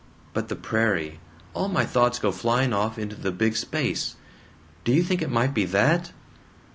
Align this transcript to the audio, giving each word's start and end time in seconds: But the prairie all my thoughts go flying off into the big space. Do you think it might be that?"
But 0.33 0.47
the 0.47 0.55
prairie 0.55 1.19
all 1.53 1.67
my 1.67 1.85
thoughts 1.85 2.17
go 2.17 2.31
flying 2.31 2.73
off 2.73 2.97
into 2.97 3.15
the 3.15 3.31
big 3.31 3.55
space. 3.55 4.15
Do 4.83 4.91
you 4.91 5.03
think 5.03 5.21
it 5.21 5.29
might 5.29 5.53
be 5.53 5.65
that?" 5.65 6.11